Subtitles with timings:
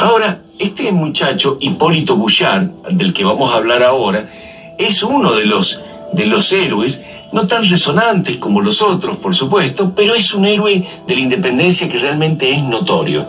[0.00, 4.30] Ahora, este muchacho, Hipólito Bouchard, del que vamos a hablar ahora,
[4.78, 5.78] es uno de los,
[6.14, 10.88] de los héroes, no tan resonantes como los otros, por supuesto, pero es un héroe
[11.06, 13.26] de la independencia que realmente es notorio.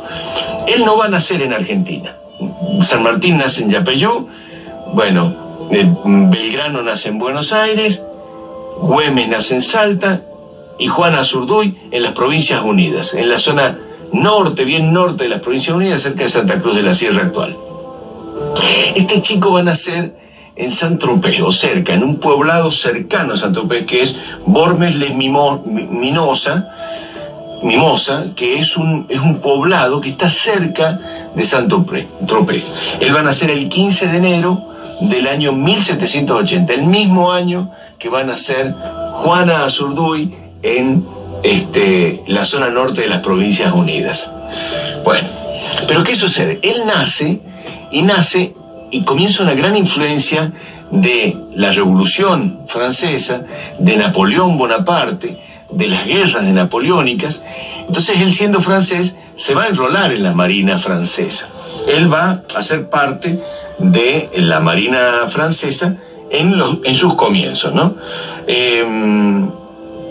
[0.66, 2.16] Él no va a nacer en Argentina.
[2.84, 4.30] San Martín nace en Yapeyú,
[4.94, 8.02] bueno, eh, Belgrano nace en Buenos Aires,
[8.80, 10.22] Güemes nace en Salta
[10.80, 13.78] y Juan Azurduy en las Provincias Unidas, en la zona
[14.14, 17.58] norte, bien norte de las Provincias Unidas, cerca de Santa Cruz de la Sierra actual.
[18.96, 20.16] Este chico va a nacer
[20.56, 24.96] en San Tropez, o cerca, en un poblado cercano a San Tropez, que es Bormes
[24.96, 26.68] Les Mimosa,
[27.64, 32.08] Mimosa, que es un, es un poblado que está cerca de San Tropez.
[33.00, 34.62] Él va a nacer el 15 de enero
[35.02, 38.76] del año 1780, el mismo año que va a nacer
[39.14, 41.06] Juana Azurduy en
[41.44, 44.32] este, la zona norte de las Provincias Unidas.
[45.04, 45.28] Bueno,
[45.88, 46.60] pero ¿qué sucede?
[46.62, 47.42] Él nace
[47.92, 48.54] y nace
[48.92, 50.54] y comienza una gran influencia
[50.92, 53.46] de la Revolución Francesa,
[53.80, 55.40] de Napoleón Bonaparte,
[55.72, 57.42] de las guerras de napoleónicas.
[57.88, 61.48] Entonces él siendo francés se va a enrolar en la Marina francesa.
[61.88, 63.42] Él va a ser parte
[63.80, 65.96] de la Marina francesa
[66.30, 67.96] en, los, en sus comienzos, ¿no?
[68.48, 69.50] Em,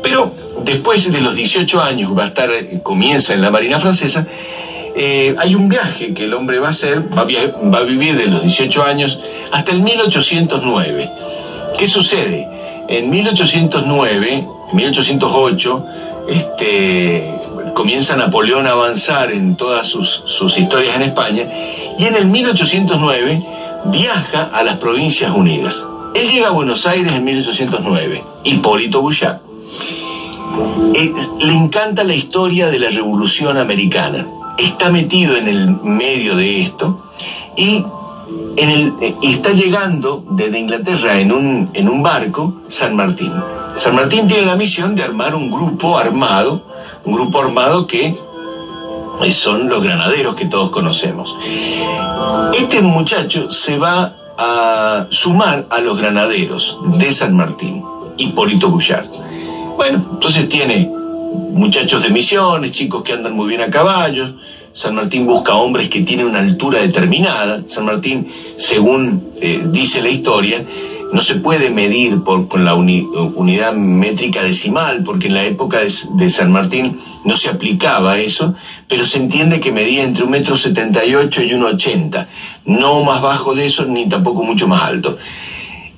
[0.03, 0.33] pero
[0.65, 2.51] después de los 18 años va a estar,
[2.83, 4.27] comienza en la Marina francesa,
[4.97, 8.17] eh, hay un viaje que el hombre va a hacer, va a, va a vivir
[8.17, 9.21] de los 18 años
[9.53, 11.11] hasta el 1809.
[11.79, 12.49] ¿Qué sucede?
[12.89, 15.87] En 1809, 1808,
[16.29, 17.31] este,
[17.75, 21.45] comienza Napoleón a avanzar en todas sus, sus historias en España
[21.99, 23.45] y en el 1809
[23.87, 25.85] viaja a las Provincias Unidas.
[26.15, 29.39] Él llega a Buenos Aires en 1809, Hipólito Bouchard.
[30.95, 34.27] Eh, le encanta la historia de la Revolución Americana.
[34.59, 37.05] Está metido en el medio de esto
[37.57, 37.85] y
[38.57, 43.33] eh, está llegando desde Inglaterra en un, en un barco San Martín.
[43.77, 46.63] San Martín tiene la misión de armar un grupo armado,
[47.05, 48.19] un grupo armado que
[49.25, 51.35] eh, son los granaderos que todos conocemos.
[52.53, 57.85] Este muchacho se va a sumar a los granaderos de San Martín,
[58.17, 59.07] Hipólito Bouchard.
[59.81, 60.91] Bueno, entonces tiene
[61.53, 64.35] muchachos de misiones, chicos que andan muy bien a caballo.
[64.75, 67.63] San Martín busca hombres que tienen una altura determinada.
[67.67, 70.63] San Martín, según eh, dice la historia,
[71.15, 76.29] no se puede medir por, con la unidad métrica decimal, porque en la época de,
[76.29, 78.55] San Martín no se aplicaba eso,
[78.87, 82.29] pero se entiende que medía entre un metro setenta y ocho y un ochenta,
[82.67, 85.17] no más bajo de eso ni tampoco mucho más alto.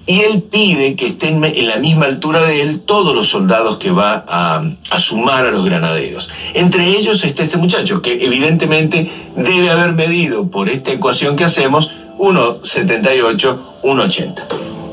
[0.05, 3.93] Y él pide que estén en la misma altura de él todos los soldados que
[3.93, 4.63] va a,
[4.99, 6.29] sumar a los granaderos.
[6.55, 11.91] Entre ellos está este muchacho, que evidentemente debe haber medido por esta ecuación que hacemos
[12.19, 14.35] 1,78, 1,80.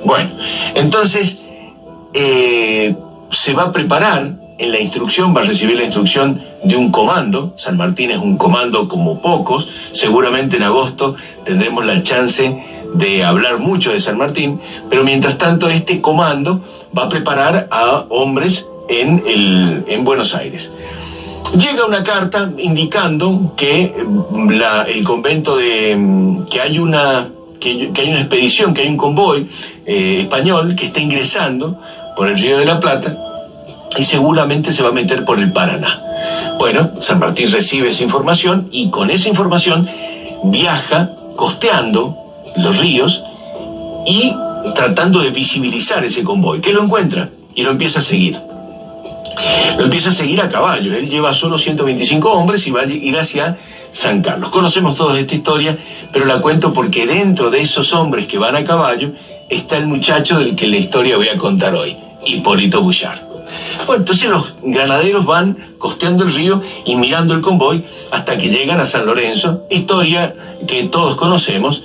[0.06, 0.30] Bueno,
[0.76, 1.40] entonces
[2.14, 2.96] eh,
[3.32, 7.54] se va a preparar en la instrucción, va a recibir la instrucción de un comando.
[7.56, 9.70] San Martín es un comando como pocos.
[9.94, 11.16] Seguramente en agosto
[11.46, 12.62] tendremos la chance
[12.94, 16.64] de hablar mucho de San Martín, pero mientras tanto este comando
[16.98, 20.72] va a preparar a hombres en, el, en Buenos Aires.
[21.58, 23.94] Llega una carta indicando que
[24.50, 25.98] la, el convento de
[26.50, 27.30] que hay una
[27.60, 29.48] que, hay una expedición, que hay un convoy
[29.86, 31.80] eh, español que está ingresando
[32.16, 33.18] por el Río de la Plata
[33.98, 36.02] y seguramente se va a meter por el Paraná.
[36.58, 39.90] Bueno, San Martín recibe esa información y con esa información
[40.44, 42.29] viaja costeando
[42.60, 43.24] los ríos
[44.06, 44.34] y
[44.76, 48.40] tratando de visibilizar ese convoy, que lo encuentra y lo empieza a seguir.
[49.78, 50.94] Lo empieza a seguir a caballo.
[50.94, 53.58] Él lleva solo 125 hombres y va a ir hacia
[53.92, 54.50] San Carlos.
[54.50, 55.78] Conocemos toda esta historia,
[56.12, 59.12] pero la cuento porque dentro de esos hombres que van a caballo
[59.50, 63.20] está el muchacho del que la historia voy a contar hoy, Hipólito Bouchard.
[63.88, 68.80] Bueno, entonces los granaderos van costeando el río y mirando el convoy hasta que llegan
[68.80, 70.36] a San Lorenzo, historia
[70.68, 71.82] que todos conocemos.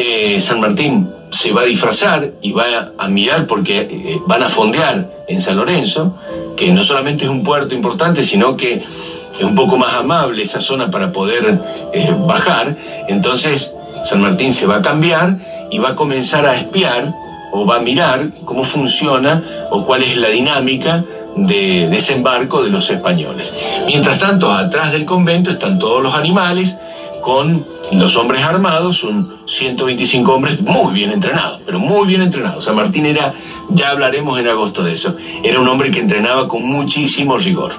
[0.00, 4.48] Eh, San Martín se va a disfrazar y va a, mirar porque eh, van a
[4.48, 6.14] fondear en San Lorenzo,
[6.56, 10.60] que no solamente es un puerto importante, sino que es un poco más amable esa
[10.60, 11.60] zona para poder
[11.92, 12.76] eh, bajar,
[13.08, 13.74] entonces
[14.04, 15.36] San Martín se va a cambiar
[15.68, 17.12] y va a comenzar a espiar
[17.50, 21.04] o va a mirar cómo funciona o cuál es la dinámica
[21.34, 23.52] de desembarco de los españoles.
[23.86, 26.76] Mientras tanto, atrás del convento están todos los animales
[27.22, 32.64] con los hombres armados, son 125 hombres muy bien entrenados, pero muy bien entrenados.
[32.64, 33.34] San Martín era,
[33.70, 37.72] ya hablaremos en agosto de eso, era un hombre que entrenaba con muchísimo rigor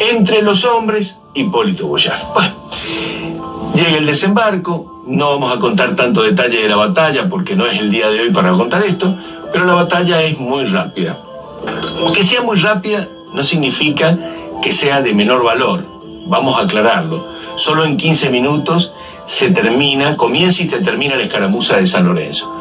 [0.00, 2.20] entre los hombres, Hipólito Boyar.
[2.34, 2.54] Bueno,
[3.74, 7.80] Llega el desembarco, no vamos a contar tanto detalle de la batalla porque no es
[7.80, 9.16] el día de hoy para contar esto,
[9.52, 11.18] pero la batalla es muy rápida.
[12.14, 14.16] Que sea muy rápida no significa
[14.62, 15.84] que sea de menor valor,
[16.26, 17.33] vamos a aclararlo.
[17.56, 18.92] Solo en 15 minutos
[19.26, 22.52] se termina, comienza y se termina la escaramuza de San Lorenzo.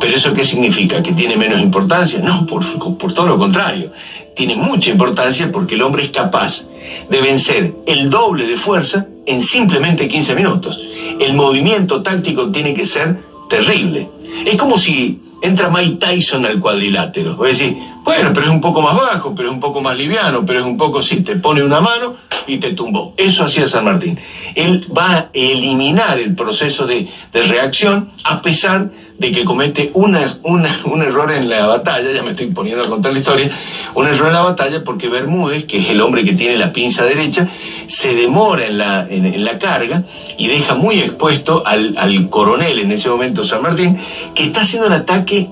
[0.00, 1.02] ¿Pero eso qué significa?
[1.02, 2.20] ¿Que tiene menos importancia?
[2.20, 2.64] No, por,
[2.96, 3.90] por todo lo contrario.
[4.34, 6.68] Tiene mucha importancia porque el hombre es capaz
[7.10, 10.80] de vencer el doble de fuerza en simplemente 15 minutos.
[11.18, 13.18] El movimiento táctico tiene que ser
[13.50, 14.08] terrible.
[14.46, 17.42] Es como si entra Mike Tyson al cuadrilátero.
[17.42, 17.76] a decir,
[18.08, 20.64] bueno, pero es un poco más bajo, pero es un poco más liviano, pero es
[20.64, 22.14] un poco, sí, te pone una mano
[22.46, 23.12] y te tumbó.
[23.18, 24.18] Eso hacía San Martín.
[24.54, 28.88] Él va a eliminar el proceso de, de reacción a pesar
[29.18, 33.12] de que comete una, un error en la batalla, ya me estoy poniendo a contar
[33.12, 33.50] la historia,
[33.94, 37.04] un error en la batalla porque Bermúdez, que es el hombre que tiene la pinza
[37.04, 37.46] derecha,
[37.88, 40.02] se demora en la, en, la carga
[40.38, 43.98] y deja muy expuesto al, al coronel en ese momento San Martín,
[44.34, 45.50] que está haciendo un ataque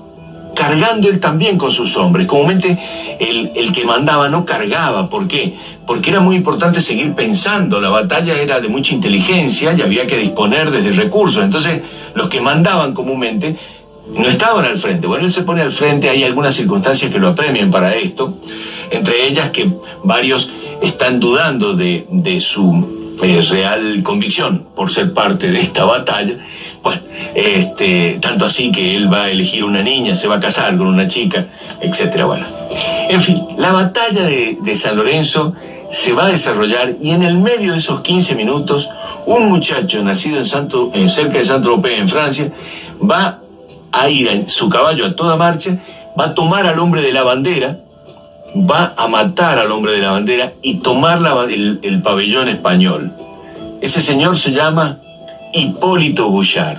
[0.57, 2.25] cargando él también con sus hombres.
[2.25, 2.77] Comúnmente
[3.19, 5.09] el, el, que mandaba no cargaba.
[5.09, 5.55] ¿Por qué?
[5.85, 7.79] Porque era muy importante seguir pensando.
[7.79, 11.43] La batalla era de mucha inteligencia y había que disponer desde recursos.
[11.43, 11.81] Entonces,
[12.15, 13.55] los que mandaban comúnmente
[14.15, 15.05] no estaban al frente.
[15.05, 18.37] Bueno, él se pone al frente, hay algunas circunstancias que lo apremian para esto,
[18.89, 19.69] entre ellas que
[20.03, 20.49] varios
[20.81, 26.33] están dudando de, de su eh, real convicción por ser parte de esta batalla.
[26.83, 27.01] Bueno,
[27.35, 30.87] este, tanto así que él va a elegir una niña, se va a casar con
[30.87, 31.47] una chica,
[31.81, 32.25] etcétera.
[32.25, 32.45] Bueno,
[33.09, 35.53] en fin, la batalla de, de San Lorenzo
[35.91, 38.89] se va a desarrollar y en el medio de esos 15 minutos
[39.25, 42.51] un muchacho nacido en, Santo, en cerca de Saint-Tropez, en Francia,
[42.99, 43.41] va
[43.91, 45.79] a ir en su caballo a toda marcha,
[46.19, 47.79] va a tomar al hombre de la bandera,
[48.65, 51.19] va a matar al hombre de la bandera y tomar
[51.49, 53.11] el, el, pabellón español.
[53.81, 54.99] Ese señor se llama
[55.53, 56.77] Hipólito Bouchard.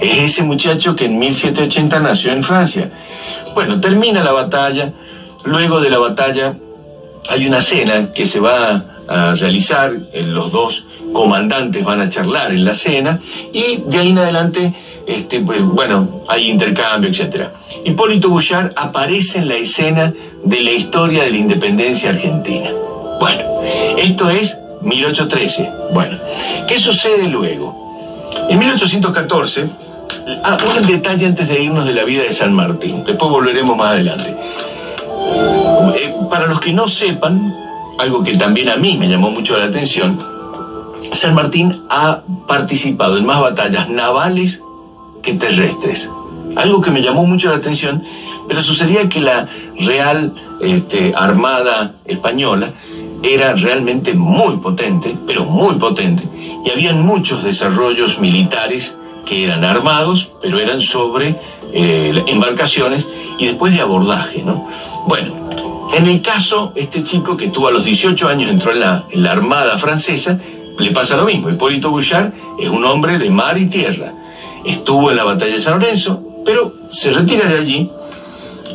[0.00, 2.90] Es ese muchacho que en 1780 nació en Francia.
[3.54, 4.92] Bueno, termina la batalla.
[5.44, 6.56] Luego de la batalla
[7.28, 12.52] hay una cena que se va a realizar en los dos comandantes van a charlar
[12.52, 13.18] en la cena
[13.52, 14.74] y de ahí en adelante,
[15.06, 17.48] este, pues, bueno, hay intercambio, etc.
[17.84, 20.12] Hipólito Bouchard aparece en la escena
[20.44, 22.70] de la historia de la independencia argentina.
[23.20, 23.42] Bueno,
[23.96, 25.70] esto es 1813.
[25.92, 26.16] Bueno,
[26.66, 27.88] ¿qué sucede luego?
[28.48, 29.68] En 1814,
[30.44, 33.92] ah, un detalle antes de irnos de la vida de San Martín, después volveremos más
[33.92, 34.36] adelante.
[35.96, 37.54] Eh, para los que no sepan,
[37.98, 40.37] algo que también a mí me llamó mucho la atención,
[41.12, 44.62] San Martín ha participado en más batallas navales
[45.22, 46.10] que terrestres.
[46.56, 48.02] Algo que me llamó mucho la atención,
[48.48, 49.48] pero sucedía que la
[49.78, 52.72] Real este, Armada Española
[53.22, 56.22] era realmente muy potente, pero muy potente,
[56.64, 58.96] y habían muchos desarrollos militares
[59.26, 61.36] que eran armados, pero eran sobre
[61.72, 63.08] eh, embarcaciones
[63.38, 64.66] y después de abordaje, ¿no?
[65.06, 65.34] Bueno,
[65.92, 69.22] en el caso, este chico que estuvo a los 18 años, entró en la, en
[69.22, 70.38] la Armada francesa,
[70.78, 71.50] le pasa lo mismo.
[71.50, 74.14] Hipólito Bouchard es un hombre de mar y tierra.
[74.64, 77.90] Estuvo en la batalla de San Lorenzo, pero se retira de allí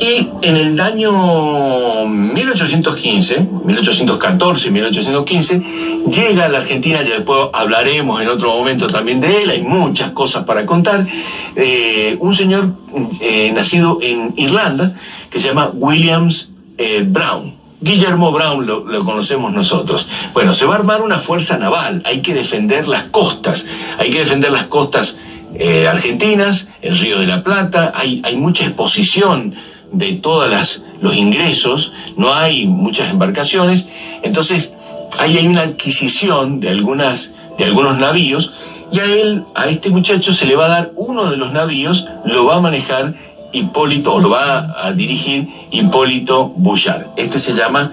[0.00, 5.62] y en el año 1815, 1814, 1815,
[6.10, 10.10] llega a la Argentina, ya después hablaremos en otro momento también de él, hay muchas
[10.10, 11.06] cosas para contar,
[11.54, 12.74] eh, un señor
[13.20, 14.98] eh, nacido en Irlanda
[15.30, 17.53] que se llama Williams eh, Brown.
[17.84, 20.08] Guillermo Brown lo, conocemos nosotros.
[20.32, 23.66] Bueno, se va a armar una fuerza naval, hay que defender las costas,
[23.98, 25.18] hay que defender las costas
[25.54, 29.54] eh, argentinas, el Río de la Plata, hay, mucha exposición
[29.92, 33.86] de todos los ingresos, no hay muchas embarcaciones,
[34.22, 34.72] entonces
[35.18, 38.54] ahí hay una adquisición de, algunas, de algunos navíos.
[38.92, 42.06] Y a él, a este muchacho se le va a dar uno de los navíos,
[42.24, 43.14] lo va a manejar
[43.54, 47.06] Hipólito, o lo va a dirigir Hipólito Bouchard.
[47.16, 47.92] Este se llama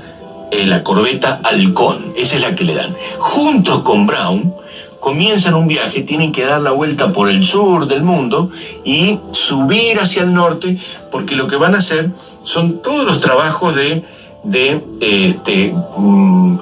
[0.51, 2.94] eh, la corbeta Halcón, esa es la que le dan.
[3.20, 4.53] Juntos con Brown,
[5.00, 8.51] comienzan un viaje, tienen que dar la vuelta por el sur del mundo
[8.84, 10.77] y subir hacia el norte,
[11.12, 12.10] porque lo que van a hacer
[12.44, 14.03] son todos los trabajos de,
[14.44, 16.60] de este, mm,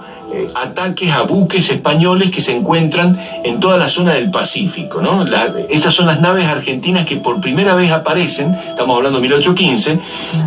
[0.55, 5.01] ataques a buques españoles que se encuentran en toda la zona del Pacífico.
[5.01, 5.25] ¿no?
[5.69, 9.99] estas son las naves argentinas que por primera vez aparecen, estamos hablando de 1815,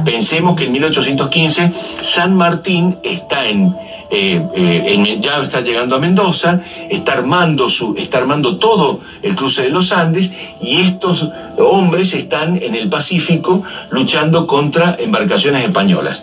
[0.04, 1.72] pensemos que en 1815
[2.02, 3.75] San Martín está en,
[4.11, 9.62] eh, eh, ya está llegando a Mendoza, está armando, su, está armando todo el cruce
[9.62, 10.30] de los Andes
[10.61, 16.22] y estos hombres están en el Pacífico luchando contra embarcaciones españolas.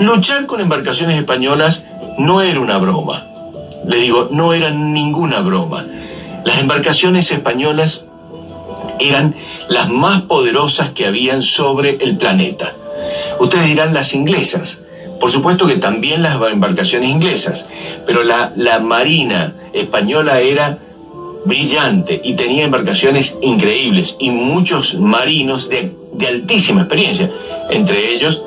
[0.00, 1.84] Luchar con embarcaciones españolas
[2.20, 3.26] no era una broma.
[3.86, 5.86] Le digo, no era ninguna broma.
[6.44, 8.04] las embarcaciones españolas
[8.98, 9.34] eran
[9.68, 12.74] las más poderosas que habían sobre el planeta.
[13.38, 14.78] Ustedes dirán las inglesas.
[15.18, 17.66] Por supuesto que también las embarcaciones inglesas,
[18.06, 20.78] pero la, la marina española era
[21.44, 25.92] brillante y tenía embarcaciones increíbles y muchos marinos de,
[26.26, 27.30] altísima experiencia,
[27.70, 28.42] entre ellos,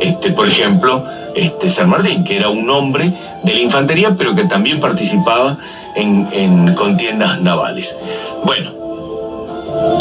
[0.00, 1.04] este, por ejemplo,
[1.40, 5.56] este, San Martín, que era un hombre de la infantería, pero que también participaba
[5.96, 7.96] en, en contiendas navales.
[8.44, 8.72] Bueno,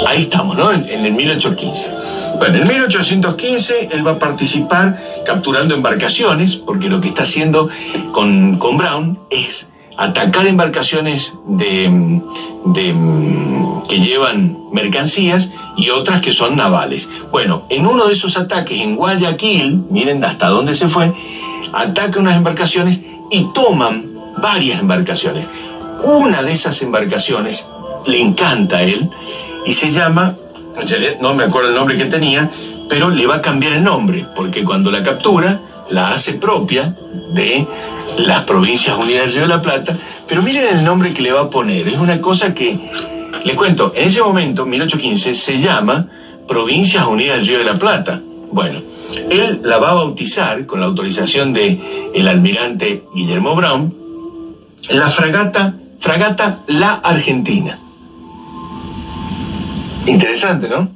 [0.08, 0.72] ahí estamos, ¿no?
[0.72, 1.92] En, el 1815.
[2.38, 7.70] Bueno, en 1815 él va a participar capturando embarcaciones, porque lo que está haciendo
[8.12, 9.68] con, con Brown es
[9.98, 12.22] atacar embarcaciones de,
[13.88, 17.08] que llevan mercancías y otras que son navales.
[17.32, 21.14] Bueno, en uno de esos ataques en Guayaquil, miren hasta dónde se fue,
[21.72, 23.00] ataca unas embarcaciones
[23.32, 25.48] y toman varias embarcaciones.
[26.04, 27.66] Una de esas embarcaciones
[28.06, 29.10] le encanta a él
[29.66, 30.36] y se llama,
[31.22, 32.50] no me acuerdo el nombre que tenía,
[32.90, 36.96] pero le va a cambiar el nombre, porque cuando la captura, la hace propia
[37.34, 37.66] de
[38.18, 41.42] las Provincias Unidas del Río de la Plata, pero miren el nombre que le va
[41.42, 42.80] a poner, es una cosa que,
[43.44, 46.08] les cuento, en ese momento, 1815, se llama
[46.48, 48.22] Provincias Unidas del Río de la Plata.
[48.52, 48.82] Bueno,
[49.30, 53.96] él la va a bautizar, con la autorización de el almirante Guillermo Brown,
[54.90, 57.80] la fragata, fragata La Argentina.
[60.06, 60.90] Interesante, ¿no?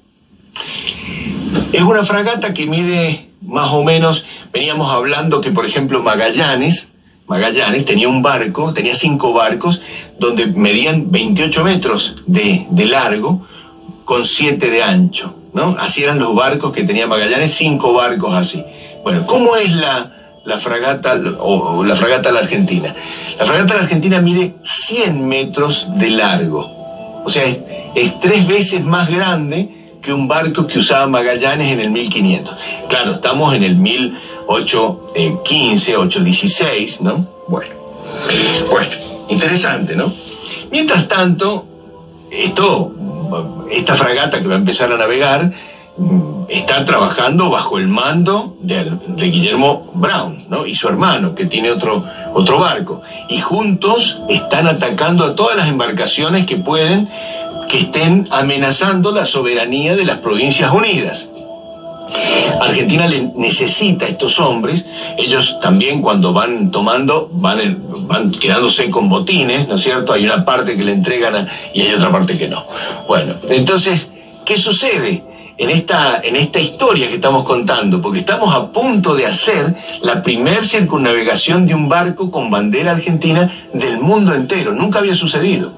[1.71, 6.89] Es una fragata que mide más o menos, veníamos hablando que, por ejemplo, Magallanes,
[7.27, 9.81] Magallanes tenía un barco, tenía cinco barcos,
[10.19, 13.45] donde medían 28 metros de, largo
[14.03, 15.75] con 7 de ancho, ¿no?
[15.79, 18.63] Así eran los barcos que tenía Magallanes, cinco barcos así.
[19.03, 22.93] Bueno, ¿cómo es la, la fragata o, la fragata la Argentina?
[23.39, 27.59] La fragata la Argentina mide 100 metros de largo, o sea, es,
[27.95, 32.55] es tres veces más grande que un barco que usaba Magallanes en el 1500.
[32.89, 33.77] Claro, estamos en el
[34.47, 37.27] 1500 8.15, 8.16, ¿no?
[37.47, 37.75] Bueno,
[38.69, 38.91] bueno,
[39.29, 40.11] interesante, ¿no?
[40.71, 41.65] Mientras tanto,
[42.29, 42.91] esto,
[43.71, 45.53] esta fragata que va a empezar a navegar,
[45.97, 50.65] mm, está trabajando bajo el mando de, Guillermo Brown, ¿no?
[50.65, 53.01] Y su hermano, que tiene otro, otro barco.
[53.29, 57.07] Y juntos están atacando a todas las embarcaciones que pueden,
[57.69, 61.29] que estén amenazando la soberanía de las Provincias Unidas.
[62.61, 64.85] Argentina le necesita a estos hombres,
[65.17, 70.13] ellos también cuando van tomando, van, quedándose con botines, ¿no es cierto?
[70.13, 72.65] Hay una parte que le entregan y hay otra parte que no.
[73.07, 74.11] Bueno, entonces,
[74.45, 75.23] ¿qué sucede?
[75.55, 80.23] En esta, en esta historia que estamos contando, porque estamos a punto de hacer la
[80.23, 84.73] primer circunnavegación de un barco con bandera argentina del mundo entero.
[84.73, 85.71] Nunca había sucedido.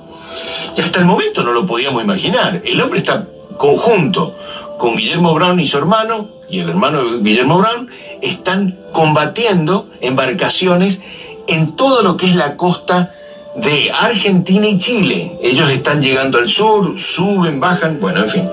[0.78, 2.62] Y hasta el momento no lo podíamos imaginar.
[2.64, 3.28] El hombre está
[3.58, 4.36] conjunto
[4.78, 7.90] con Guillermo Brown y su hermano, y el hermano de Guillermo Brown,
[8.22, 11.00] están combatiendo embarcaciones
[11.48, 13.14] en todo lo que es la costa
[13.56, 15.40] de Argentina y Chile.
[15.42, 18.50] Ellos están llegando al sur, suben, bajan, bueno, en fin.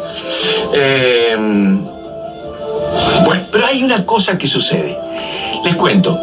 [0.75, 1.37] Eh,
[3.25, 4.97] bueno, pero hay una cosa que sucede.
[5.65, 6.19] Les cuento,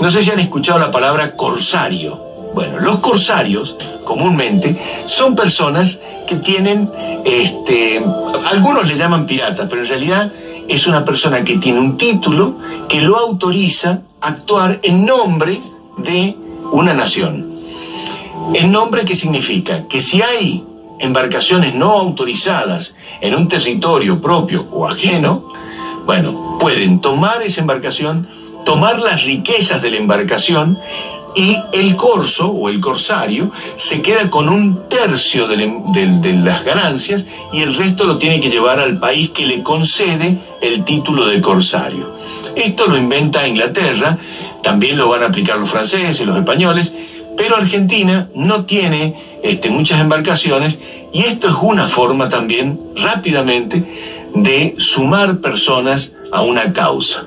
[0.00, 2.16] no sé si han escuchado la palabra corsario.
[2.54, 6.90] Bueno, los corsarios comúnmente son personas que tienen
[7.24, 8.04] este,
[8.50, 10.32] algunos le llaman pirata, pero en realidad
[10.68, 15.60] es una persona que tiene un título que lo autoriza a actuar en nombre
[15.98, 16.36] de
[16.72, 17.52] una nación.
[18.54, 19.86] ¿En nombre qué significa?
[19.88, 20.64] Que si hay
[20.98, 25.52] embarcaciones no autorizadas en un territorio propio o ajeno,
[26.06, 28.28] bueno, pueden tomar esa embarcación,
[28.64, 30.78] tomar las riquezas de la embarcación
[31.34, 35.56] y el corso o el corsario se queda con un tercio de,
[36.44, 40.84] las ganancias y el resto lo tiene que llevar al país que le concede el
[40.84, 42.14] título de corsario.
[42.54, 44.18] Esto lo inventa Inglaterra,
[44.62, 46.92] también lo van a aplicar los franceses, y los españoles,
[47.36, 50.78] pero Argentina no tiene este, muchas embarcaciones
[51.12, 53.84] y esto es una forma también rápidamente
[54.34, 57.26] de sumar personas a una causa.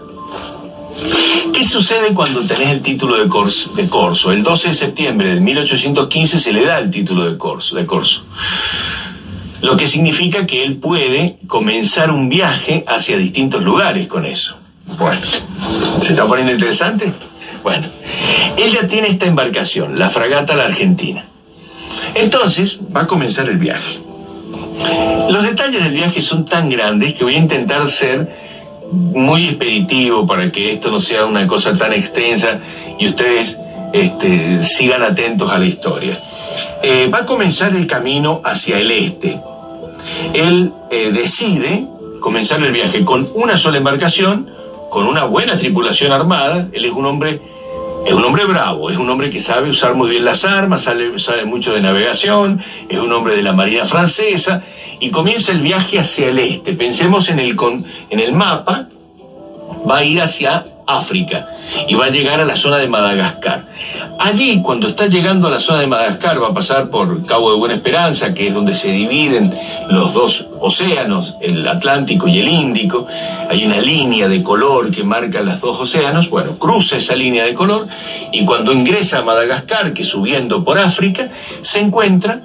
[1.53, 4.31] ¿Qué sucede cuando tenés el título de corso, de?
[4.31, 8.23] El 12 de septiembre de 1815 se le da el título de corso, de corso.
[9.61, 14.57] Lo que significa que él puede comenzar un viaje hacia distintos lugares con eso.
[14.97, 15.21] Bueno,
[16.01, 17.11] ¿se está poniendo interesante?
[17.63, 17.87] Bueno,
[18.57, 21.25] él ya tiene esta embarcación, la fragata La Argentina.
[22.13, 23.99] Entonces va a comenzar el viaje.
[25.29, 28.54] Los detalles del viaje son tan grandes que voy a intentar ser
[28.95, 32.59] muy expeditivo para que esto no sea una cosa tan extensa
[32.97, 33.57] y ustedes
[33.93, 36.19] este, sigan atentos a la historia.
[36.83, 39.39] Eh, va a comenzar el camino hacia el este.
[40.33, 41.87] Él eh, decide
[42.19, 44.49] comenzar el viaje con una sola embarcación,
[44.89, 46.67] con una buena tripulación armada.
[46.73, 47.41] Él es un hombre
[48.05, 51.45] es un hombre bravo, es un hombre que sabe usar muy bien las armas, sabe,
[51.45, 54.63] mucho de navegación, es un hombre de la Marina Francesa
[54.99, 56.73] y comienza el viaje hacia el este.
[56.73, 57.57] Pensemos en el,
[58.11, 58.89] en el mapa,
[59.89, 61.47] va a ir hacia África
[61.87, 63.65] y va a llegar a la zona de Madagascar.
[64.19, 67.57] Allí, cuando está llegando a la zona de Madagascar, va a pasar por Cabo de
[67.57, 69.53] Buena Esperanza, que es donde se dividen
[69.89, 73.07] los dos océanos, el Atlántico y el Índico.
[73.49, 76.29] Hay una línea de color que marca los dos océanos.
[76.29, 77.87] Bueno, cruza esa línea de color
[78.31, 81.29] y cuando ingresa a Madagascar, que subiendo por África,
[81.61, 82.41] se encuentra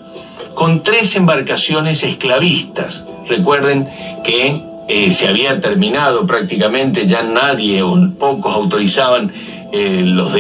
[0.55, 3.05] con tres embarcaciones esclavistas.
[3.29, 3.89] Recuerden
[4.25, 4.70] que
[5.11, 9.33] se había terminado prácticamente, ya nadie o pocos autorizaban
[9.73, 10.33] eh, los,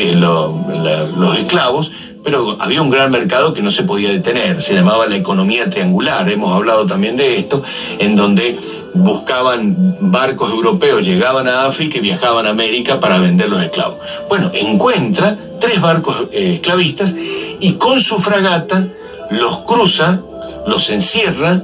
[1.16, 1.90] los esclavos,
[2.23, 6.28] pero había un gran mercado que no se podía detener, se llamaba la economía triangular,
[6.28, 7.62] hemos hablado también de esto,
[7.99, 8.59] en donde
[8.95, 13.99] buscaban barcos europeos, llegaban a África y viajaban a América para vender los esclavos.
[14.28, 17.14] Bueno, encuentra tres barcos eh, esclavistas
[17.61, 18.88] y con su fragata
[19.30, 20.21] los cruza,
[20.66, 21.62] los encierra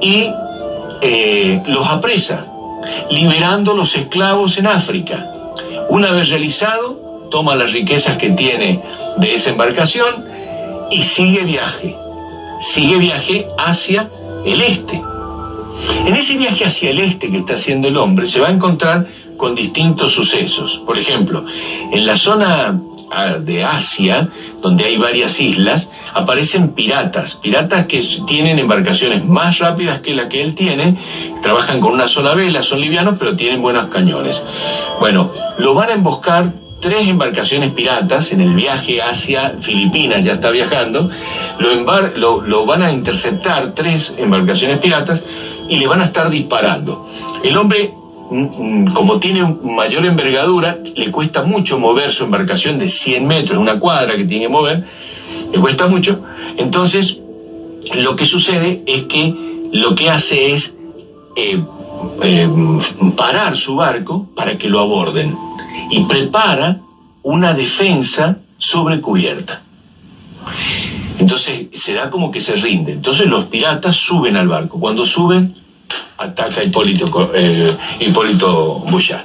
[0.00, 0.28] y
[1.06, 2.46] eh, los apresa,
[3.10, 5.30] liberando los esclavos en África.
[5.90, 8.80] Una vez realizado, toma las riquezas que tiene
[9.18, 10.24] de esa embarcación
[10.90, 11.94] y sigue viaje.
[12.58, 14.10] Sigue viaje hacia
[14.46, 15.02] el este.
[16.06, 19.06] En ese viaje hacia el este que está haciendo el hombre se va a encontrar
[19.36, 20.80] con distintos sucesos.
[20.86, 21.44] Por ejemplo,
[21.92, 22.80] en la zona
[23.10, 24.30] ah, de Asia,
[24.62, 30.42] donde hay varias islas, aparecen piratas, piratas que tienen embarcaciones más rápidas que la que
[30.42, 30.96] él tiene,
[31.42, 34.40] trabajan con una sola vela, son livianos, pero tienen buenos cañones.
[35.00, 40.50] Bueno, lo van a emboscar tres embarcaciones piratas en el viaje hacia Filipinas, ya está
[40.50, 41.10] viajando,
[41.58, 45.24] lo, lo, van a interceptar tres embarcaciones piratas
[45.68, 47.08] y le van a estar disparando.
[47.42, 47.94] El hombre
[48.30, 53.58] mm, mm, como tiene mayor envergadura, le cuesta mucho mover su embarcación de 100 metros,
[53.58, 54.84] una cuadra que tiene que mover,
[55.52, 56.20] le cuesta mucho.
[56.56, 57.18] Entonces,
[57.94, 59.34] lo que sucede es que
[59.72, 60.74] lo que hace es
[61.36, 61.62] eh,
[62.22, 62.48] eh,
[63.16, 65.36] parar su barco para que lo aborden
[65.90, 66.80] y prepara
[67.22, 69.62] una defensa sobre cubierta.
[71.18, 72.92] Entonces se da como que se rinde.
[72.92, 74.78] Entonces los piratas suben al barco.
[74.78, 75.54] Cuando suben,
[76.18, 79.24] ataca Hipólito, eh, Hipólito Bouchard.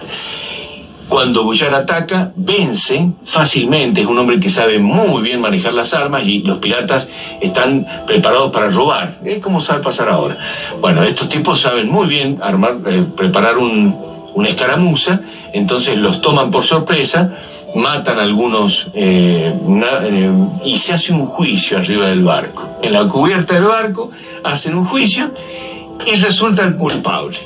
[1.09, 6.23] Cuando Bouchard ataca, vence fácilmente, es un hombre que sabe muy bien manejar las armas
[6.23, 7.09] y los piratas
[7.41, 9.17] están preparados para robar.
[9.25, 10.37] Es como sabe pasar ahora.
[10.79, 16.63] Bueno, estos tipos saben muy bien armar, eh, preparar una escaramuza, entonces los toman por
[16.63, 17.35] sorpresa,
[17.73, 20.31] matan a algunos eh, eh,
[20.63, 22.69] y se hace un juicio arriba del barco.
[22.83, 24.11] En la cubierta del barco
[24.43, 25.33] hacen un juicio
[26.05, 27.39] y resulta el culpable.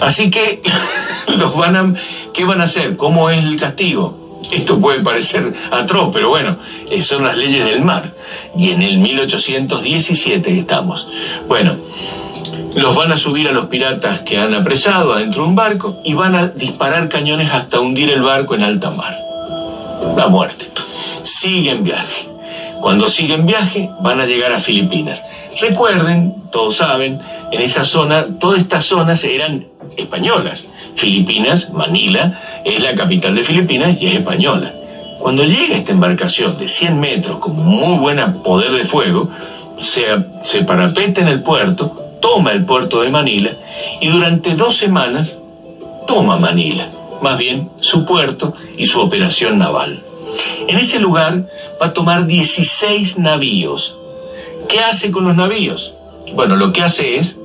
[0.00, 0.60] Así que
[1.38, 1.94] los van a
[2.38, 2.96] ¿Qué van a hacer?
[2.96, 4.40] ¿Cómo es el castigo?
[4.52, 6.56] Esto puede parecer atroz, pero bueno,
[6.88, 8.14] eh, son las leyes del mar.
[8.56, 11.08] Y en el 1817 estamos.
[11.48, 11.74] Bueno,
[12.76, 16.14] los van a subir a los piratas que han apresado adentro de un barco y
[16.14, 19.18] van a disparar cañones hasta hundir el barco en alta mar.
[20.16, 20.68] La muerte.
[21.24, 22.28] Siguen viaje.
[22.80, 25.20] Cuando siguen viaje van a llegar a Filipinas.
[25.60, 30.66] Recuerden, todos saben, en esa zona, todas estas zonas eran españolas.
[30.96, 34.74] Filipinas, Manila, es la capital de Filipinas y es española.
[35.18, 39.30] Cuando llega esta embarcación de 100 metros con muy buen poder de fuego,
[39.78, 40.04] se,
[40.44, 43.50] se parapeta en el puerto, toma el puerto de Manila
[44.00, 45.38] y durante dos semanas
[46.06, 46.90] toma Manila,
[47.22, 50.02] más bien su puerto y su operación naval.
[50.66, 51.48] En ese lugar
[51.80, 53.96] va a tomar 16 navíos.
[54.68, 55.94] ¿Qué hace con los navíos?
[56.34, 57.36] Bueno, lo que hace es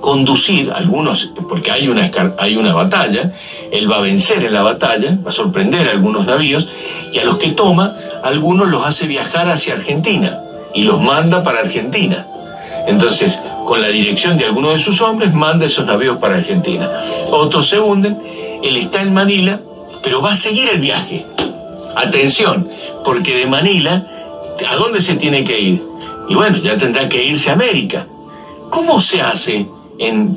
[0.00, 3.32] conducir algunos, porque hay una, hay una batalla,
[3.70, 6.68] él va a vencer en la batalla, va a sorprender a algunos navíos,
[7.12, 10.40] y a los que toma, algunos los hace viajar hacia Argentina
[10.74, 12.26] y los manda para Argentina.
[12.86, 16.90] Entonces, con la dirección de algunos de sus hombres, manda esos navíos para Argentina.
[17.30, 18.20] Otros se hunden,
[18.62, 19.60] él está en Manila,
[20.02, 21.26] pero va a seguir el viaje.
[21.94, 22.68] Atención,
[23.04, 24.06] porque de Manila,
[24.68, 25.91] ¿a dónde se tiene que ir?
[26.28, 28.06] Y bueno, ya tendrá que irse a América.
[28.70, 29.68] ¿Cómo se hace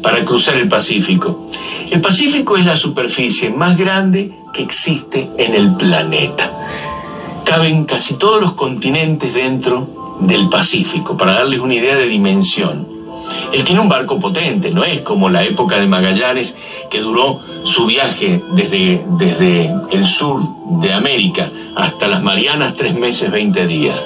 [0.01, 1.47] para cruzar el Pacífico.
[1.89, 6.51] El Pacífico es la superficie más grande que existe en el planeta.
[7.43, 12.87] Caben casi todos los continentes dentro del Pacífico, para darles una idea de dimensión.
[13.53, 16.55] Él tiene un barco potente, no es como la época de Magallanes,
[16.91, 20.41] que duró su viaje desde, desde el sur
[20.81, 24.05] de América hasta las Marianas tres meses, 20 días.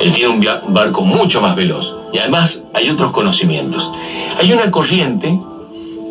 [0.00, 3.90] Él tiene un, barco mucho más veloz y además hay otros conocimientos.
[4.38, 5.38] Hay una corriente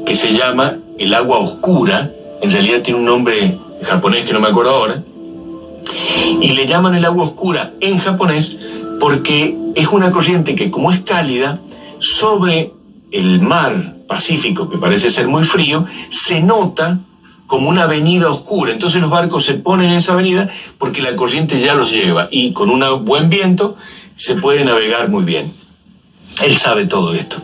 [0.05, 4.47] que se llama el agua oscura, en realidad tiene un nombre japonés que no me
[4.47, 5.03] acuerdo ahora,
[6.41, 8.57] y le llaman el agua oscura en japonés
[8.99, 11.59] porque es una corriente que como es cálida,
[11.99, 12.73] sobre
[13.11, 17.01] el mar Pacífico, que parece ser muy frío, se nota
[17.47, 18.71] como una avenida oscura.
[18.71, 22.51] Entonces los barcos se ponen en esa avenida porque la corriente ya los lleva y
[22.51, 23.77] con un buen viento
[24.15, 25.51] se puede navegar muy bien.
[26.43, 27.37] Él sabe todo esto.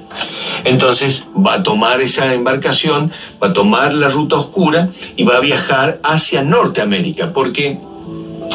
[0.66, 3.12] Entonces va a tomar esa embarcación,
[3.42, 7.80] va a tomar la ruta oscura y va a viajar hacia Norteamérica, porque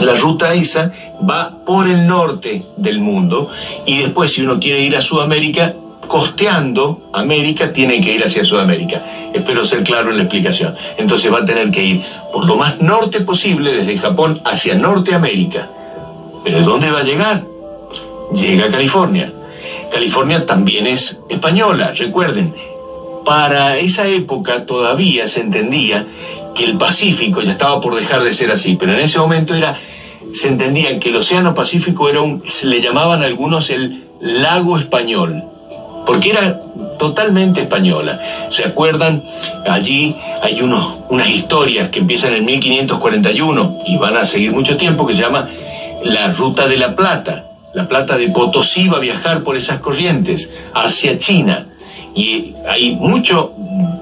[0.00, 0.92] la ruta esa
[1.28, 3.50] va por el norte del mundo
[3.84, 5.74] y después si uno quiere ir a Sudamérica,
[6.06, 9.04] costeando América, tiene que ir hacia Sudamérica.
[9.34, 10.74] Espero ser claro en la explicación.
[10.96, 15.68] Entonces va a tener que ir por lo más norte posible desde Japón hacia Norteamérica.
[16.44, 17.44] ¿Pero dónde va a llegar?
[18.34, 19.32] Llega a California.
[19.92, 22.54] California también es española, recuerden.
[23.24, 26.06] Para esa época todavía se entendía
[26.54, 29.78] que el Pacífico ya estaba por dejar de ser así, pero en ese momento era
[30.32, 35.44] se entendía que el Océano Pacífico era un, se le llamaban algunos el lago español,
[36.08, 36.58] porque era
[36.98, 38.48] totalmente española.
[38.50, 39.22] ¿Se acuerdan?
[39.68, 45.06] Allí hay unos, unas historias que empiezan en 1541 y van a seguir mucho tiempo
[45.06, 45.50] que se llama
[46.02, 47.44] la Ruta de la Plata.
[47.74, 51.66] La Plata de Potosí va a viajar por esas corrientes hacia China
[52.14, 53.52] y hay mucho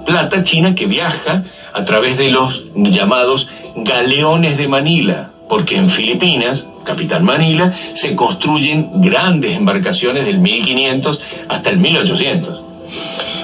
[0.06, 1.42] plata china que viaja
[1.72, 9.02] a través de los llamados galeones de Manila, porque en Filipinas, capital Manila, se construyen
[9.02, 12.60] grandes embarcaciones del 1500 hasta el 1800.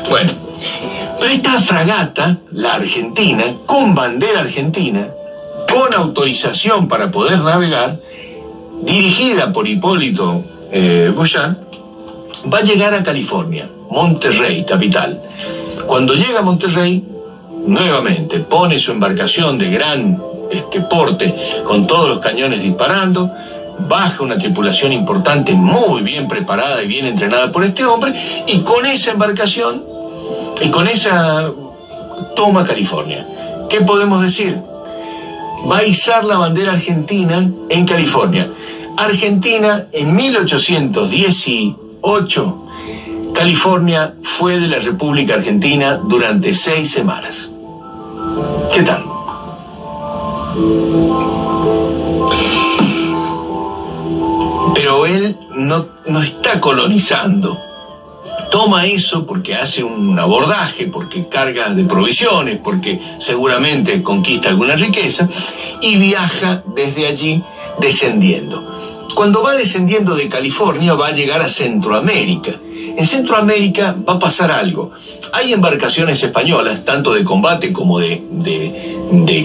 [0.09, 0.33] Bueno,
[1.20, 5.09] pero esta fragata, la Argentina, con bandera argentina,
[5.68, 8.00] con autorización para poder navegar,
[8.83, 15.22] dirigida por Hipólito eh, va a llegar a California, Monterrey, capital.
[15.87, 17.05] Cuando llega a Monterrey,
[17.66, 20.20] nuevamente pone su embarcación de gran
[20.52, 21.34] este, porte
[21.64, 23.30] con todos los cañones disparando,
[23.88, 28.14] baja una tripulación importante, muy bien preparada y bien entrenada por este hombre,
[28.46, 29.84] y con esa embarcación
[30.60, 31.50] y con esa
[32.36, 33.26] toma California.
[33.68, 34.56] ¿Qué podemos decir?
[35.70, 38.48] Va a izar la bandera argentina en California.
[38.96, 42.62] Argentina en 1818
[43.34, 47.50] California fue de la República Argentina durante seis semanas.
[48.72, 49.04] ¿Qué tal?
[54.74, 57.58] Pero él no, no está colonizando.
[58.50, 65.26] Toma eso porque hace un abordaje, porque carga de provisiones, porque seguramente conquista alguna riqueza
[65.80, 67.42] y viaja desde allí
[67.80, 69.08] descendiendo.
[69.14, 72.58] Cuando va descendiendo de California va a llegar a Centroamérica
[72.96, 74.90] en Centroamérica va a pasar algo.
[75.32, 78.91] Hay embarcaciones españolas, tanto de combate como de, de,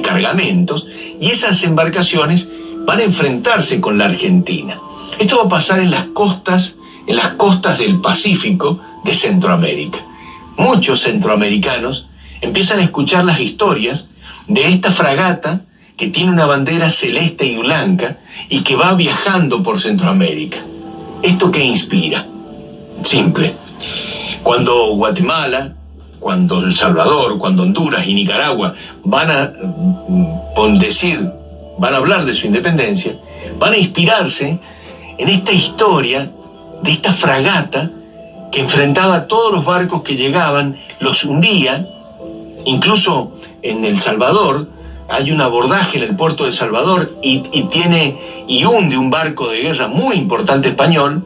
[0.02, 0.88] cargamentos,
[1.20, 2.48] y esas embarcaciones
[2.86, 4.80] van a enfrentarse con la Argentina.
[5.20, 6.76] Esto va a pasar en las costas,
[7.08, 10.00] en las costas del Pacífico de Centroamérica.
[10.58, 12.08] Muchos centroamericanos
[12.42, 14.08] empiezan a escuchar las historias
[14.48, 15.62] de esta fragata
[15.98, 20.60] que tiene una bandera celeste y blanca y que va viajando por Centroamérica.
[21.24, 22.26] ¿Esto qué inspira?
[23.04, 23.54] Simple.
[24.44, 25.76] Cuando Guatemala,
[26.20, 31.20] cuando El Salvador, cuando Honduras y Nicaragua van a mm, decir,
[31.78, 33.18] van a hablar de su independencia,
[33.60, 34.60] van a inspirarse
[35.18, 36.32] en esta historia
[36.82, 37.92] de esta fragata
[38.52, 41.88] que enfrentaba a todos los barcos que llegaban, los hundía,
[42.66, 44.70] incluso en El Salvador,
[45.10, 49.48] hay un abordaje en el puerto de Salvador y, y tiene y hunde un barco
[49.50, 51.26] de guerra muy importante español,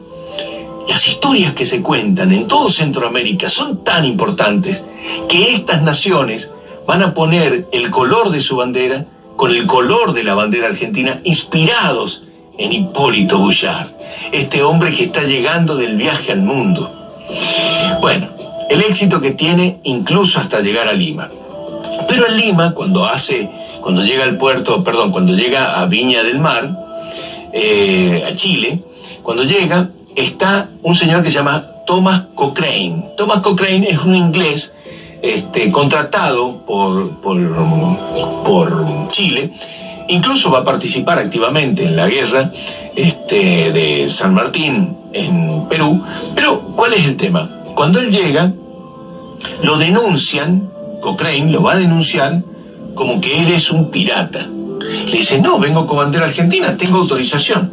[0.88, 4.82] las historias que se cuentan en todo Centroamérica son tan importantes
[5.28, 6.50] que estas naciones
[6.86, 11.20] van a poner el color de su bandera con el color de la bandera argentina
[11.24, 12.24] inspirados
[12.58, 13.88] en Hipólito Bouchard,
[14.30, 16.92] este hombre que está llegando del viaje al mundo.
[18.00, 18.28] Bueno,
[18.68, 21.30] el éxito que tiene incluso hasta llegar a Lima.
[22.08, 23.48] Pero en Lima, cuando hace,
[23.80, 26.76] cuando llega al puerto, perdón, cuando llega a Viña del Mar,
[27.52, 28.82] eh, a Chile,
[29.22, 33.12] cuando llega, está un señor que se llama Thomas Cochrane.
[33.16, 34.72] Thomas Cochrane es un inglés
[35.22, 39.50] este, contratado por, por, Chile,
[40.08, 42.50] incluso va a participar activamente en la guerra
[42.96, 46.02] este, de San Martín en Perú.
[46.34, 47.50] Pero, ¿cuál es el tema?
[47.74, 48.52] Cuando él llega,
[49.62, 50.70] lo denuncian,
[51.00, 52.42] Cochrane lo va a denunciar
[52.94, 54.46] como que él es un pirata.
[55.06, 57.72] Le dice, no, vengo como bandera argentina, tengo autorización.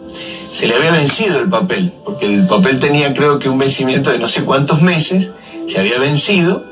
[0.52, 4.20] Se le había vencido el papel, porque el papel tenía creo que un vencimiento de
[4.20, 5.32] no sé cuántos meses,
[5.68, 6.64] se había vencido,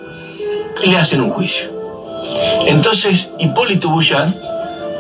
[0.84, 1.70] y le hacen un juicio.
[2.68, 4.34] Entonces, Hipólito Bouchard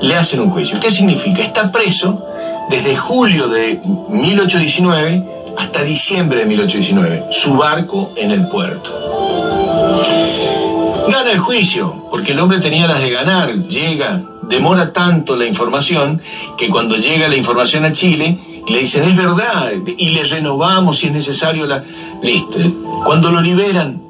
[0.01, 0.79] le hacen un juicio.
[0.79, 1.41] ¿Qué significa?
[1.41, 2.25] Está preso
[2.69, 5.25] desde julio de 1819
[5.57, 8.93] hasta diciembre de 1819, su barco en el puerto.
[11.09, 16.21] Gana el juicio, porque el hombre tenía las de ganar, llega, demora tanto la información
[16.57, 21.07] que cuando llega la información a Chile le dicen es verdad y le renovamos si
[21.07, 21.83] es necesario la...
[22.21, 22.59] Listo.
[23.05, 24.01] Cuando lo liberan,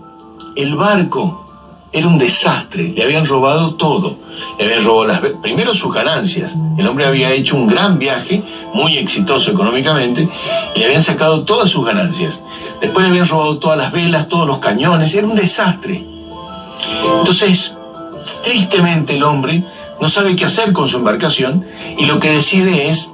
[0.55, 1.45] el barco
[1.91, 4.17] era un desastre, le habían robado todo.
[4.57, 6.55] Le habían robado las, primero sus ganancias.
[6.77, 8.43] El hombre había hecho un gran viaje,
[8.73, 10.27] muy exitoso económicamente,
[10.75, 12.41] y le habían sacado todas sus ganancias.
[12.81, 16.05] Después le habían robado todas las velas, todos los cañones, era un desastre.
[17.19, 17.73] Entonces,
[18.43, 19.63] tristemente el hombre
[19.99, 21.65] no sabe qué hacer con su embarcación
[21.97, 23.09] y lo que decide es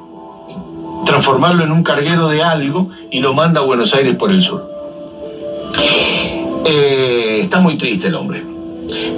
[1.06, 4.70] transformarlo en un carguero de algo y lo manda a Buenos Aires por el sur.
[6.66, 8.44] Eh, está muy triste el hombre,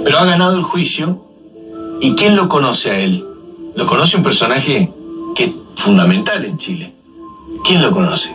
[0.04, 1.26] pero ha ganado el juicio
[2.00, 3.24] ¿Y quién lo conoce a él?
[3.74, 4.92] Lo conoce un personaje
[5.34, 6.92] que es fundamental en Chile.
[7.64, 8.34] ¿Quién lo conoce?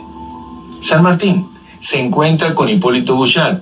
[0.82, 1.48] San Martín.
[1.80, 3.60] Se encuentra con Hipólito Bouchard.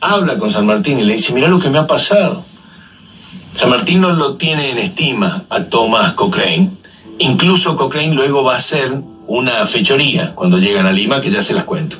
[0.00, 2.42] Habla con San Martín y le dice, mira lo que me ha pasado.
[3.54, 6.70] San Martín no lo tiene en estima a Thomas Cochrane.
[7.18, 11.54] Incluso Cochrane luego va a hacer una fechoría cuando llegan a Lima, que ya se
[11.54, 11.96] las cuento.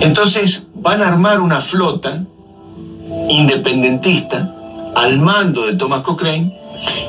[0.00, 2.22] Entonces van a armar una flota
[3.28, 4.54] independentista
[4.94, 6.56] al mando de Thomas Cochrane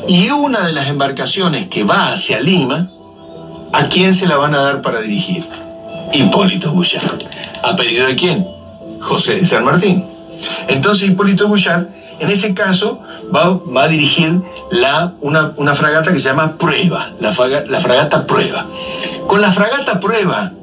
[0.08, 2.90] y una de las embarcaciones que va hacia Lima,
[3.72, 5.46] ¿a quién se la van a dar para dirigir?
[6.12, 7.22] Hipólito Bouchard.
[7.62, 8.48] ¿A pedido de quién?
[9.00, 10.04] José de San Martín.
[10.68, 11.88] Entonces Hipólito Bouchard,
[12.20, 13.00] en ese caso,
[13.36, 17.34] va, va a dirigir la, una, una, fragata que se llama Prueba, la,
[17.68, 18.66] la fragata Prueba.
[19.28, 20.54] Con la fragata Prueba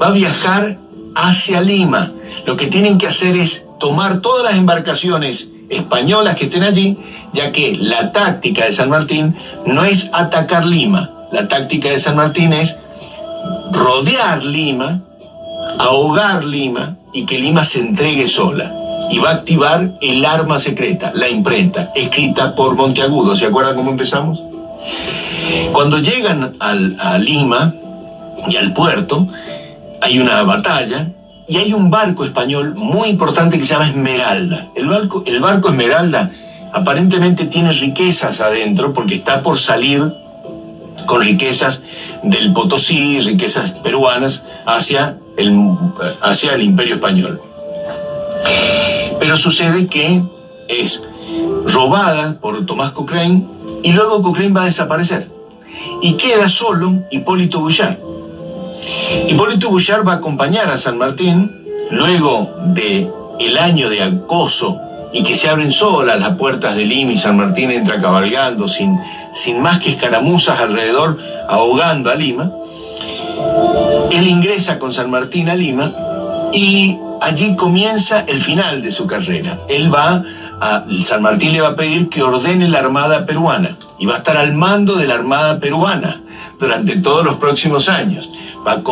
[0.00, 0.78] va a viajar
[1.14, 2.12] hacia Lima.
[2.46, 6.98] Lo que tienen que hacer es tomar todas las embarcaciones españolas que estén allí,
[7.32, 12.16] ya que la táctica de San Martín no es atacar Lima, la táctica de San
[12.16, 12.78] Martín es
[13.72, 15.02] rodear Lima,
[15.78, 18.72] ahogar Lima y que Lima se entregue sola.
[19.10, 23.36] Y va a activar el arma secreta, la imprenta, escrita por Monteagudo.
[23.36, 24.42] ¿Se acuerdan cómo empezamos?
[25.72, 27.74] Cuando llegan a Lima
[28.48, 29.26] y al puerto,
[30.00, 31.08] hay una batalla
[31.48, 34.68] y hay un barco español muy importante que se llama Esmeralda.
[34.76, 36.30] El barco, el barco Esmeralda
[36.72, 40.02] aparentemente tiene riquezas adentro porque está por salir
[41.06, 41.82] con riquezas
[42.22, 45.56] del Potosí, riquezas peruanas, hacia el,
[46.20, 47.40] hacia el imperio español.
[49.20, 50.22] Pero sucede que
[50.68, 51.02] es
[51.66, 53.44] robada por Tomás Cochrane
[53.82, 55.30] y luego Cochrane va a desaparecer.
[56.02, 57.96] Y queda solo Hipólito Bouchard.
[59.28, 64.80] Hipólito Bouchard va a acompañar a San Martín luego de el año de acoso
[65.12, 68.98] y que se abren solas las puertas de Lima y San Martín entra cabalgando sin,
[69.32, 72.50] sin más que escaramuzas alrededor, ahogando a Lima,
[74.10, 75.92] él ingresa con San Martín a Lima
[76.52, 79.60] y allí comienza el final de su carrera.
[79.68, 80.22] Él va
[80.60, 84.18] a, San Martín le va a pedir que ordene la Armada peruana y va a
[84.18, 86.20] estar al mando de la Armada peruana
[86.58, 88.30] durante todos los próximos años.
[88.66, 88.82] Va,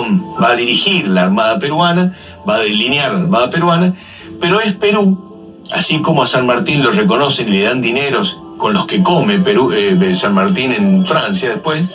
[0.41, 2.17] va a dirigir la Armada peruana,
[2.49, 3.95] va a delinear la Armada peruana,
[4.41, 8.73] pero es Perú, así como a San Martín lo reconocen y le dan dineros con
[8.73, 11.91] los que come Perú, eh, San Martín en Francia después,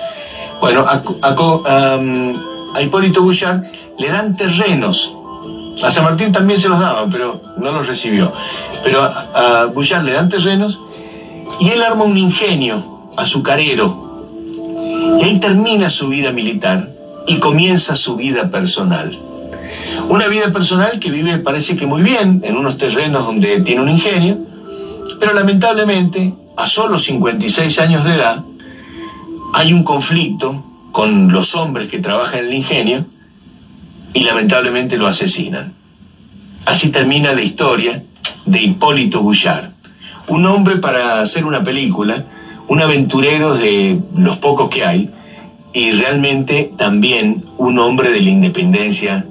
[0.59, 3.63] bueno, a, a, Hipólito Bouchard
[3.97, 5.13] le dan terrenos.
[5.83, 8.31] A San Martín también se los daban, pero no los recibió.
[8.83, 10.79] Pero a, a Bouchard le dan terrenos
[11.59, 14.25] y él arma un ingenio azucarero.
[15.19, 16.89] Y ahí termina su vida militar
[17.27, 19.17] y comienza su vida personal.
[20.09, 23.89] Una vida personal que vive parece que muy bien en unos terrenos donde tiene un
[23.89, 24.37] ingenio,
[25.19, 28.43] pero lamentablemente a solo 56 años de edad
[29.53, 33.05] hay un conflicto con los hombres que trabajan en el ingenio
[34.13, 35.73] y lamentablemente lo asesinan.
[36.65, 38.03] Así termina la historia
[38.45, 39.71] de Hipólito Bouchard,
[40.27, 42.25] un hombre para hacer una película,
[42.67, 45.09] un aventurero de los pocos que hay,
[45.73, 49.25] y realmente también un hombre de la independencia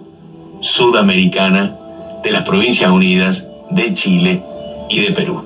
[0.60, 1.76] sudamericana,
[2.22, 4.42] de las Provincias Unidas, de Chile
[4.88, 5.44] y de Perú.